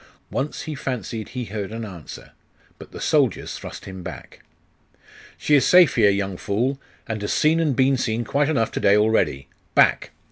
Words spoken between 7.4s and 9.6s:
and been seen quite enough to day already.